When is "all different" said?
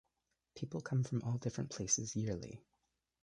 1.21-1.69